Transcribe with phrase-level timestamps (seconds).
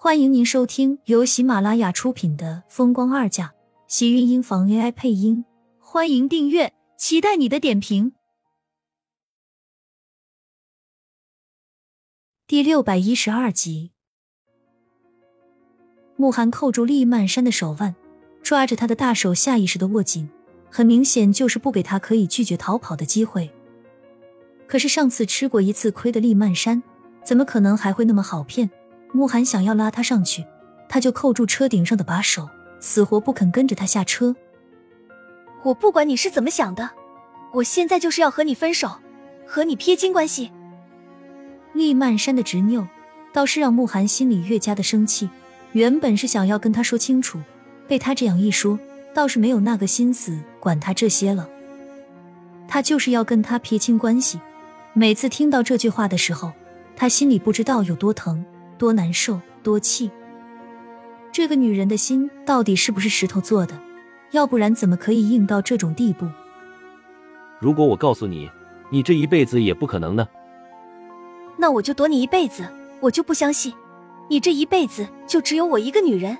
[0.00, 3.46] 欢迎您收听由喜马拉雅出品的《风光二嫁》，
[3.88, 5.44] 喜运音房 AI 配音。
[5.80, 8.12] 欢迎订阅，期待你的点评。
[12.46, 13.90] 第六百一十二集，
[16.14, 17.96] 慕寒扣住厉曼山的手腕，
[18.40, 20.30] 抓着他的大手，下意识的握紧，
[20.70, 23.50] 很明显就是不给他可以拒绝逃跑的机会。
[24.68, 26.80] 可是上次吃过一次亏的厉曼山，
[27.24, 28.70] 怎么可能还会那么好骗？
[29.12, 30.44] 慕寒想要拉他上去，
[30.88, 32.48] 他就扣住车顶上的把手，
[32.80, 34.34] 死活不肯跟着他下车。
[35.64, 36.90] 我不管你是怎么想的，
[37.52, 38.90] 我现在就是要和你分手，
[39.46, 40.52] 和你撇清关系。
[41.72, 42.86] 厉曼山的执拗
[43.32, 45.28] 倒是让慕寒心里越加的生气。
[45.72, 47.38] 原本是想要跟他说清楚，
[47.86, 48.78] 被他这样一说，
[49.12, 51.48] 倒是没有那个心思管他这些了。
[52.66, 54.40] 他就是要跟他撇清关系。
[54.94, 56.52] 每次听到这句话的时候，
[56.96, 58.44] 他心里不知道有多疼。
[58.78, 60.10] 多难受，多气！
[61.32, 63.78] 这个女人的心到底是不是石头做的？
[64.30, 66.26] 要不然怎么可以硬到这种地步？
[67.58, 68.48] 如果我告诉你，
[68.90, 70.26] 你这一辈子也不可能呢？
[71.56, 72.64] 那我就躲你一辈子，
[73.00, 73.74] 我就不相信，
[74.28, 76.38] 你这一辈子就只有我一个女人。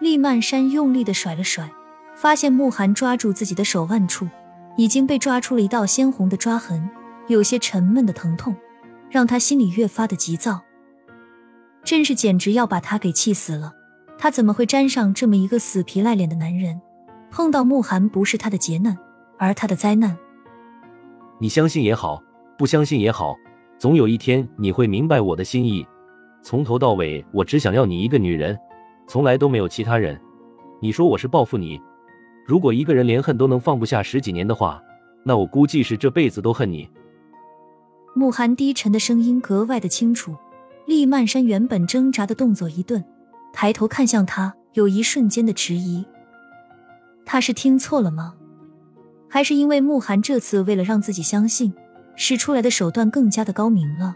[0.00, 1.70] 厉曼山用力的甩了甩，
[2.16, 4.28] 发现慕寒抓住自己的手腕处
[4.76, 6.90] 已经被抓出了一道鲜红的抓痕，
[7.28, 8.56] 有些沉闷的疼痛，
[9.10, 10.62] 让他心里越发的急躁。
[11.84, 13.72] 真是简直要把他给气死了！
[14.16, 16.80] 他怎么会沾上这么一个死皮赖脸的男人？
[17.30, 18.96] 碰到慕寒不是他的劫难，
[19.38, 20.16] 而他的灾难。
[21.38, 22.22] 你相信也好，
[22.56, 23.34] 不相信也好，
[23.78, 25.86] 总有一天你会明白我的心意。
[26.42, 28.58] 从头到尾，我只想要你一个女人，
[29.06, 30.18] 从来都没有其他人。
[30.80, 31.80] 你说我是报复你？
[32.46, 34.80] 如果一个人连恨都能放不下十几年的话，
[35.24, 36.88] 那我估计是这辈子都恨你。
[38.14, 40.34] 慕寒低沉的声音格外的清楚。
[40.86, 43.04] 厉曼山原本挣扎的动作一顿，
[43.52, 46.04] 抬头看向他，有一瞬间的迟疑。
[47.24, 48.36] 他是听错了吗？
[49.28, 51.72] 还是因为慕寒这次为了让自己相信，
[52.16, 54.14] 使出来的手段更加的高明了？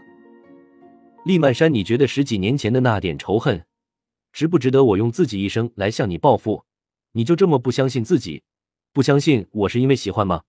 [1.25, 3.65] 厉曼山，你觉得十几年前的那点仇恨，
[4.31, 6.63] 值不值得我用自己一生来向你报复？
[7.13, 8.43] 你就这么不相信自己，
[8.93, 10.43] 不相信我是因为喜欢吗？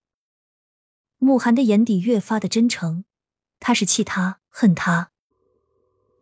[1.18, 3.04] 慕寒的眼底越发的真诚，
[3.58, 5.10] 他是气他，恨他。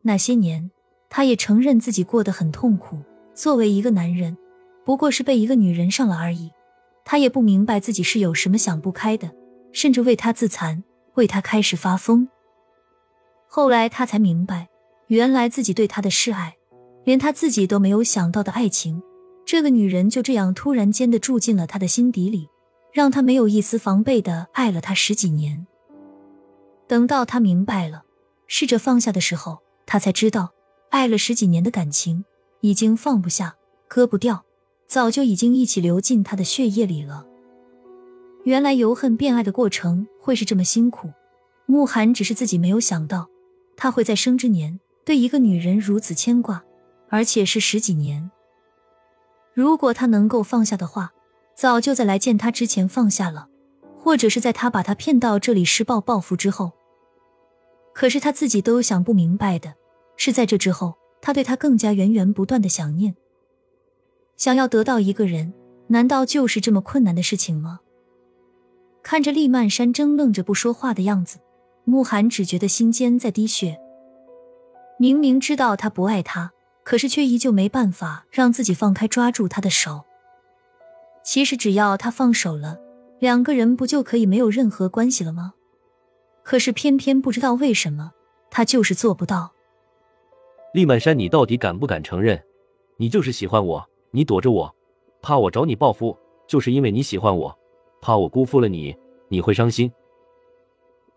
[0.08, 0.70] 那些年，
[1.10, 2.96] 他也承认自己过得很痛苦。
[3.34, 4.38] 作为一个男人，
[4.82, 6.50] 不过是被一个女人上了而已。
[7.04, 9.30] 他也不明白自己是有什么想不开的，
[9.70, 10.82] 甚至为他自残，
[11.16, 12.26] 为他开始发疯。
[13.46, 14.70] 后来他才明白，
[15.08, 16.56] 原来自己对他的示爱，
[17.04, 19.02] 连他自己都没有想到的爱情，
[19.44, 22.48] 这个女人就这样突然间的住进了他的心底里，
[22.94, 25.66] 让他没有一丝防备的爱了他十几年。
[26.86, 28.04] 等到他明白了，
[28.46, 29.58] 试着放下的时候。
[29.90, 30.52] 他才知道，
[30.90, 32.22] 爱了十几年的感情
[32.60, 33.56] 已经放不下、
[33.88, 34.44] 割不掉，
[34.86, 37.26] 早就已经一起流进他的血液里了。
[38.44, 41.10] 原来由恨变爱的过程会是这么辛苦。
[41.64, 43.30] 慕寒只是自己没有想到，
[43.78, 46.62] 他会在生之年对一个女人如此牵挂，
[47.08, 48.30] 而且是十几年。
[49.54, 51.12] 如果他能够放下的话，
[51.54, 53.48] 早就在来见他之前放下了，
[53.98, 56.72] 或者是在他把他骗到这里施暴报复之后。
[57.98, 59.74] 可是他自己都想不明白的
[60.16, 63.16] 是，在这之后，他对他更加源源不断的想念。
[64.36, 65.52] 想要得到一个人，
[65.88, 67.80] 难道就是这么困难的事情吗？
[69.02, 71.40] 看着厉曼山怔愣着不说话的样子，
[71.82, 73.76] 慕寒只觉得心间在滴血。
[75.00, 76.52] 明明知道他不爱他，
[76.84, 80.04] 可是却依旧没办法让自己放开抓住他的手。
[81.24, 82.78] 其实只要他放手了，
[83.18, 85.54] 两个人不就可以没有任何关系了吗？
[86.48, 88.10] 可是偏偏不知道为什么，
[88.50, 89.52] 他就是做不到。
[90.72, 92.42] 厉曼山，你到底敢不敢承认，
[92.96, 93.86] 你就是喜欢我？
[94.12, 94.74] 你躲着我，
[95.20, 96.16] 怕我找你报复，
[96.46, 97.54] 就是因为你喜欢我，
[98.00, 98.96] 怕我辜负了你，
[99.28, 99.92] 你会伤心。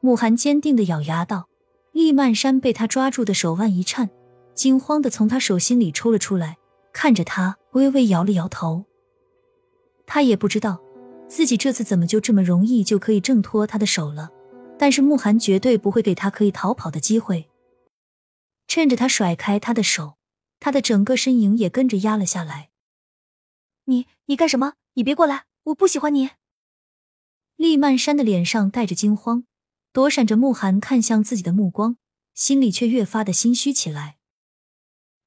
[0.02, 1.48] 慕寒坚定的咬牙道。
[1.94, 4.10] 厉曼山被他抓住的手腕一颤，
[4.54, 6.58] 惊慌的从他手心里抽了出来，
[6.92, 8.84] 看着他微微摇了摇头。
[10.06, 10.82] 他也不知道
[11.30, 14.30] 自己这次怎么就这么容易就可以挣脱他的手了。
[14.82, 17.48] 但是慕寒绝对不会给他可以逃跑的机会。
[18.68, 20.18] 趁着他甩开他的手，
[20.60, 22.72] 他的整个身影也跟着压了下来。
[23.84, 24.74] 你你干什么？
[24.94, 25.46] 你别过来！
[25.66, 26.32] 我不喜欢你。
[27.58, 29.44] 厉曼山的脸上带着惊慌，
[29.94, 31.98] 躲闪着慕寒看向自己的目光，
[32.34, 34.18] 心里却越发的心虚起来。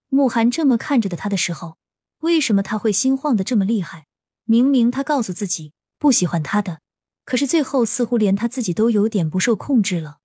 [0.08, 1.78] 慕寒这么看着的他的时候，
[2.22, 4.08] 为什么他会心慌的这么厉害？
[4.42, 6.80] 明明他告诉自己不喜欢他的。
[7.24, 10.18] 可是最后，似乎连他自己都有点不受控制了。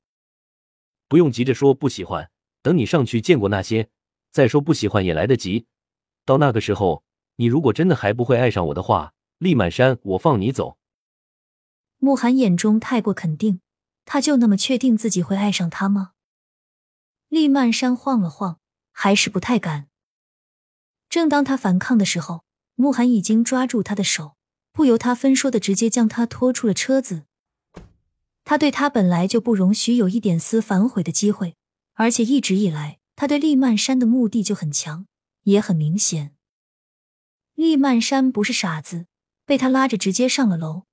[1.07, 2.29] 不用急着说不喜欢，
[2.61, 3.89] 等你上去见过那些，
[4.31, 5.65] 再说不喜欢也来得及。
[6.25, 7.03] 到那个时候，
[7.37, 10.77] 你如果真的还不会爱上我的话，厉满山，我放你走。
[11.97, 13.61] 慕寒眼中太过肯定，
[14.05, 16.11] 他就那么确定自己会爱上他吗？
[17.29, 18.59] 厉曼山晃了晃，
[18.91, 19.87] 还是不太敢。
[21.09, 22.43] 正当他反抗的时候，
[22.75, 24.35] 慕寒已经抓住他的手，
[24.71, 27.23] 不由他分说的直接将他拖出了车子。
[28.43, 31.55] 他对他本来就不容许有一点丝反悔的机会，
[31.93, 35.05] 而且一直以来他对厉曼山的目的就很强，
[35.43, 36.31] 也很明显。
[37.55, 39.05] 厉曼山不是傻子，
[39.45, 40.83] 被他拉着直接上了楼。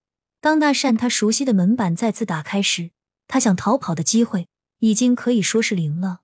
[0.40, 2.90] 当那扇他熟悉的门板再次打开时，
[3.26, 4.48] 他想逃跑的机会
[4.80, 6.20] 已经可以说是零了。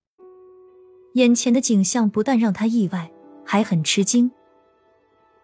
[1.14, 3.10] 眼前的景象不但让他意外。
[3.44, 4.31] 还很吃惊，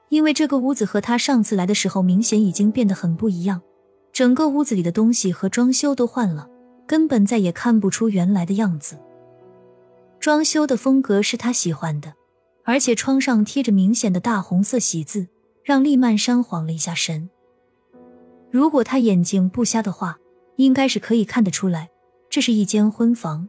[0.09, 3.61] 因为这个屋子和他上次来的时候明显已经变得很不一样，
[4.13, 6.49] 整个屋子里的东西和装修都换了，
[6.87, 8.99] 根本再也看不出原来的样子。
[10.19, 12.15] 装修的风格是他喜欢的，
[12.65, 15.29] 而且窗上贴着明显的大红色喜字，
[15.63, 17.29] 让厉曼山晃了一下神。
[18.51, 20.19] 如果他眼睛不瞎的话，
[20.57, 21.91] 应该是可以看得出来，
[22.31, 23.49] 这是一间婚房。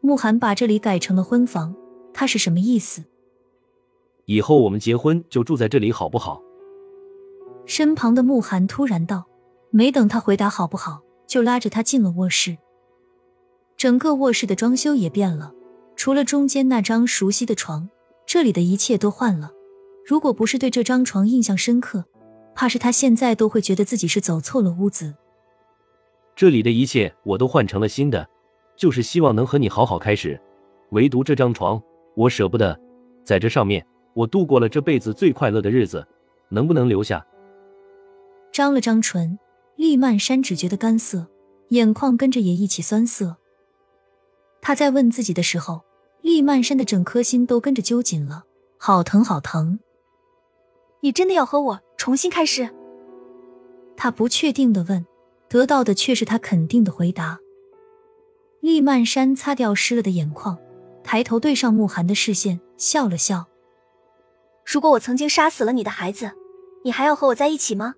[0.00, 1.74] 慕寒把这里改成了婚房，
[2.14, 3.02] 他是什么意思？
[4.30, 6.40] 以后我们结婚就住在这里，好不好？
[7.66, 9.26] 身旁的慕寒突然道，
[9.70, 12.56] 没等他回答好不好，就拉着他进了卧室。
[13.76, 15.52] 整个卧室的装修也变了，
[15.96, 17.90] 除了中间那张熟悉的床，
[18.24, 19.50] 这里的一切都换了。
[20.06, 22.04] 如果不是对这张床印象深刻，
[22.54, 25.12] 怕是他现在都会觉得自己是走错了屋子。
[26.36, 28.24] 这里的一切我都换成了新的，
[28.76, 30.40] 就是希望能和你好好开始。
[30.90, 31.82] 唯独这张床，
[32.14, 32.80] 我舍不得，
[33.24, 33.84] 在这上面。
[34.14, 36.06] 我度过了这辈子最快乐的日子，
[36.48, 37.24] 能不能留下？
[38.52, 39.38] 张了张唇，
[39.76, 41.26] 厉曼山只觉得干涩，
[41.68, 43.36] 眼眶跟着也一起酸涩。
[44.60, 45.82] 他在问自己的时候，
[46.22, 48.44] 厉曼山的整颗心都跟着揪紧了，
[48.76, 49.78] 好疼，好疼！
[51.00, 52.68] 你真的要和我重新开始？
[53.96, 55.06] 他不确定的问，
[55.48, 57.38] 得到的却是他肯定的回答。
[58.60, 60.58] 厉曼山擦掉湿了的眼眶，
[61.02, 63.46] 抬头对上慕寒的视线，笑了笑。
[64.72, 66.30] 如果我曾经杀死了你的孩子，
[66.84, 67.96] 你还要和我在一起吗？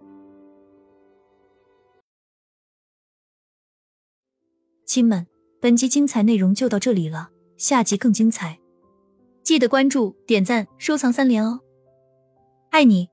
[4.86, 5.26] 亲们，
[5.60, 7.28] 本集精彩内容就到这里了，
[7.58, 8.58] 下集更精彩，
[9.42, 11.60] 记得关注、点赞、收藏三连哦！
[12.70, 13.11] 爱你。